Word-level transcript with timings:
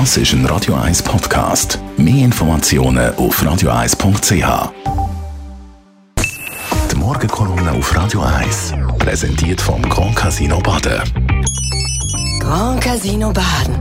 Das 0.00 0.16
ist 0.16 0.32
ein 0.32 0.44
Radio 0.46 0.74
1 0.74 1.04
Podcast. 1.04 1.78
Mehr 1.96 2.24
Informationen 2.24 3.14
auf 3.14 3.40
radio1.ch. 3.40 4.72
Die 6.90 6.96
Morgenkolumne 6.96 7.70
auf 7.70 7.96
Radio 7.96 8.22
1 8.22 8.74
präsentiert 8.98 9.60
vom 9.60 9.80
Grand 9.82 10.16
Casino 10.16 10.58
Baden. 10.58 11.00
Grand 12.40 12.82
Casino 12.82 13.32
Baden. 13.32 13.76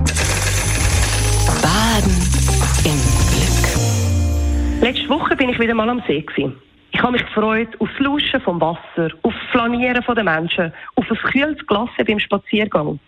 Baden 1.63 2.15
im 2.85 2.99
Glück. 3.33 4.83
Letzte 4.83 5.09
Woche 5.09 5.35
bin 5.35 5.49
ich 5.49 5.59
wieder 5.59 5.73
mal 5.73 5.89
am 5.89 6.03
See. 6.05 6.21
Gewesen. 6.21 6.55
Ich 6.91 7.01
habe 7.01 7.13
mich 7.13 7.25
gefreut 7.25 7.69
auf 7.79 7.89
das 7.89 7.99
Luschen 8.05 8.39
vom 8.41 8.61
Wasser, 8.61 9.09
auf 9.23 9.33
das 9.33 9.51
Flanieren 9.51 10.05
der 10.15 10.23
Menschen, 10.23 10.71
auf 10.93 11.09
ein 11.09 11.17
kühles 11.31 11.57
Glas 11.65 11.89
beim 12.07 12.19
Spaziergang. 12.19 12.99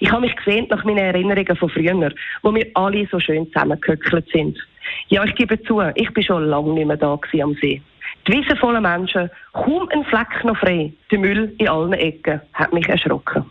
Ich 0.00 0.10
habe 0.10 0.22
mich 0.22 0.36
gesehnt 0.36 0.70
nach 0.70 0.84
meinen 0.84 0.98
Erinnerungen 0.98 1.56
von 1.56 1.68
früher, 1.68 2.12
wo 2.42 2.54
wir 2.54 2.66
alle 2.74 3.06
so 3.10 3.18
schön 3.18 3.46
zusammengehöckelt 3.52 4.28
sind. 4.32 4.58
Ja, 5.08 5.24
ich 5.24 5.34
gebe 5.34 5.60
zu, 5.62 5.80
ich 5.94 6.12
bin 6.12 6.22
schon 6.22 6.44
lange 6.44 6.72
nicht 6.72 6.86
mehr 6.86 6.96
da 6.96 7.18
am 7.42 7.54
See. 7.60 7.82
Die 8.26 8.32
Wiese 8.32 8.56
voller 8.56 8.80
Menschen, 8.80 9.30
kaum 9.52 9.88
ein 9.90 10.04
Fleck 10.04 10.44
noch 10.44 10.58
frei, 10.58 10.92
der 11.10 11.18
Müll 11.18 11.54
in 11.58 11.68
allen 11.68 11.92
Ecken, 11.94 12.40
hat 12.52 12.72
mich 12.72 12.88
erschrocken. 12.88 13.44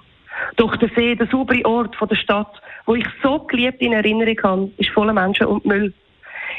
Doch 0.55 0.76
der 0.78 0.90
See, 0.96 1.16
der 1.16 1.28
saubere 1.28 1.66
Ort 1.66 1.98
der 2.00 2.16
Stadt, 2.16 2.62
wo 2.86 2.96
ich 2.96 3.05
so 3.24 3.40
geliebt 3.40 3.82
in 3.82 3.94
Erinnerung 3.94 4.38
habe, 4.44 4.72
ist 4.77 4.91
voller 4.91 5.14
Menschen 5.14 5.48
und 5.48 5.66
Müll. 5.66 5.94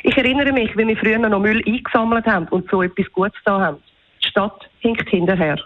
Ich 0.03 0.17
erinnere 0.17 0.53
mich, 0.53 0.77
wie 0.77 0.87
wir 0.87 0.97
früher 0.97 1.19
noch 1.19 1.41
Müll 1.41 1.63
eingesammelt 1.67 2.27
haben 2.27 2.49
und 2.49 2.69
so 2.71 2.83
etwas 2.83 3.11
Gutes 3.13 3.41
da 3.45 3.61
haben. 3.61 3.79
Die 4.23 4.29
Stadt 4.29 4.69
hinkt 4.81 5.09
hinterher. 5.09 5.59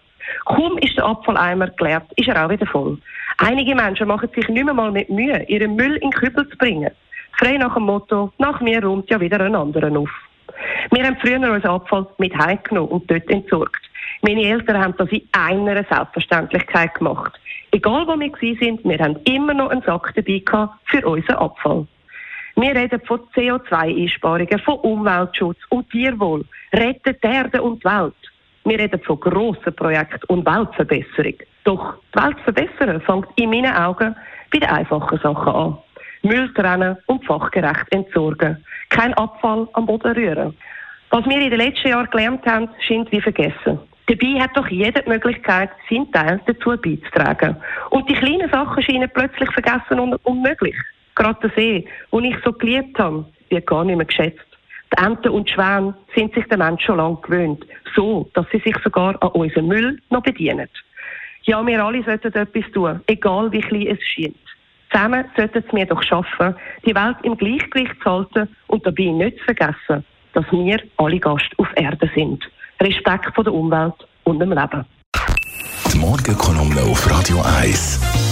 Kaum 0.45 0.79
ist 0.79 0.97
der 0.97 1.05
Abfalleimer 1.05 1.69
geleert, 1.69 2.07
ist 2.16 2.29
er 2.29 2.45
auch 2.45 2.51
wieder 2.51 2.66
voll. 2.66 2.99
Einige 3.45 3.74
Menschen 3.74 4.06
machen 4.06 4.28
sich 4.37 4.48
nicht 4.48 4.64
mehr 4.64 4.73
mal 4.73 4.92
mit 4.92 5.10
Mühe, 5.10 5.42
ihren 5.48 5.74
Müll 5.74 5.96
in 5.96 6.10
den 6.10 6.12
Kübel 6.12 6.48
zu 6.48 6.56
bringen. 6.56 6.92
Frei 7.32 7.56
nach 7.56 7.74
dem 7.74 7.82
Motto, 7.82 8.32
nach 8.38 8.60
mir 8.60 8.84
räumt 8.84 9.10
ja 9.10 9.20
wieder 9.20 9.41
ein 9.41 9.56
anderer 9.56 9.90
auf. 9.99 10.10
Wir 10.93 11.04
haben 11.04 11.16
früher 11.21 11.40
unseren 11.40 11.73
Abfall 11.73 12.07
mit 12.18 12.37
heimgenommen 12.38 12.90
und 12.93 13.10
dort 13.10 13.29
entsorgt. 13.29 13.82
Meine 14.21 14.45
Eltern 14.45 14.79
haben 14.79 14.95
das 14.96 15.10
in 15.10 15.23
einer 15.32 15.82
Selbstverständlichkeit 15.82 16.95
gemacht. 16.95 17.32
Egal 17.73 18.07
wo 18.07 18.12
wir 18.16 18.30
sind, 18.60 18.84
wir 18.84 18.99
haben 19.01 19.18
immer 19.24 19.54
noch 19.54 19.71
einen 19.71 19.82
Sack 19.82 20.12
dabei 20.15 20.38
gehabt 20.38 20.74
für 20.84 21.04
unseren 21.04 21.37
Abfall. 21.37 21.87
Wir 22.54 22.77
reden 22.77 23.01
von 23.04 23.23
CO2-Einsparungen, 23.34 24.59
von 24.60 24.77
Umweltschutz 24.77 25.59
und 25.71 25.90
Tierwohl, 25.90 26.45
retten 26.73 27.16
die 27.21 27.27
Erde 27.27 27.60
und 27.60 27.82
die 27.82 27.88
Welt. 27.88 28.15
Wir 28.65 28.79
reden 28.79 29.01
von 29.02 29.18
grossen 29.18 29.74
Projekten 29.74 30.24
und 30.29 30.46
Weltverbesserung. 30.46 31.35
Doch 31.65 31.95
die 32.15 32.23
Welt 32.23 32.41
verbessern 32.41 33.01
fängt 33.01 33.27
in 33.37 33.51
meinen 33.51 33.74
Augen 33.74 34.15
bei 34.52 34.59
den 34.59 34.68
einfachen 34.68 35.18
Sachen 35.18 35.52
an. 35.52 35.79
Müll 36.23 36.52
trennen 36.55 36.96
und 37.07 37.24
fachgerecht 37.24 37.87
entsorgen. 37.90 38.65
Kein 38.90 39.15
Abfall 39.15 39.68
am 39.73 39.87
Boden 39.87 40.13
rühren. 40.13 40.57
Was 41.10 41.27
wir 41.27 41.40
in 41.40 41.51
den 41.51 41.59
letzten 41.59 41.88
Jahren 41.88 42.09
gelernt 42.10 42.46
haben, 42.46 42.68
scheint 42.87 43.10
wie 43.10 43.21
vergessen. 43.21 43.80
Dabei 44.07 44.40
hat 44.40 44.57
doch 44.57 44.68
jeder 44.68 45.02
die 45.02 45.09
Möglichkeit, 45.09 45.71
seinen 45.88 46.10
Teil 46.13 46.40
dazu 46.46 46.77
beizutragen. 46.77 47.57
Und 47.90 48.09
die 48.09 48.15
kleinen 48.15 48.51
Sachen 48.51 48.83
scheinen 48.83 49.10
plötzlich 49.13 49.51
vergessen 49.52 50.01
und 50.01 50.15
unmöglich. 50.24 50.77
Gerade 51.15 51.40
der 51.43 51.51
See, 51.57 51.88
den 52.13 52.24
ich 52.24 52.37
so 52.45 52.52
geliebt 52.52 52.99
habe, 52.99 53.24
wird 53.51 53.66
gar 53.66 53.85
nicht 53.85 53.96
mehr 53.96 54.07
geschätzt. 54.07 54.52
Die 54.93 55.02
Enten 55.02 55.30
und 55.30 55.48
Schwäne 55.48 55.95
sind 56.15 56.35
sich 56.35 56.45
der 56.46 56.59
Mensch 56.59 56.85
schon 56.85 56.98
lange 56.98 57.18
gewöhnt. 57.23 57.65
So, 57.95 58.29
dass 58.35 58.46
sie 58.52 58.59
sich 58.59 58.76
sogar 58.85 59.21
an 59.23 59.29
unserem 59.30 59.68
Müll 59.68 59.99
noch 60.10 60.23
bedienen. 60.23 60.68
Ja, 61.45 61.66
wir 61.66 61.84
alle 61.84 62.04
sollten 62.04 62.32
etwas 62.32 62.71
tun, 62.73 63.01
egal 63.07 63.51
wie 63.52 63.60
klein 63.60 63.87
es 63.88 63.99
scheint. 64.03 64.37
Zusammen 64.93 65.25
sollten 65.37 65.65
wir 65.76 65.87
doch 65.87 66.03
schaffen, 66.03 66.54
die 66.84 66.94
Welt 66.94 67.16
im 67.22 67.37
Gleichgewicht 67.37 67.94
zu 68.03 68.10
halten 68.10 68.49
und 68.69 68.87
dabei 68.87 69.04
nicht 69.04 69.38
zu 69.38 69.44
vergessen, 69.44 70.04
dass 70.34 70.44
wir 70.53 70.82
alle 70.99 71.19
Gast 71.19 71.49
auf 71.56 71.69
Erde 71.77 72.10
sind. 72.15 72.44
Respekt 72.81 73.34
vor 73.34 73.44
der 73.44 73.54
Umwelt 73.54 73.94
und 74.25 74.38
dem 74.38 74.53
Leben. 74.53 74.84
Die 75.93 75.99
Morgenkolumne 75.99 76.83
auf 76.83 77.11
Radio 77.11 77.43
1. 77.43 78.31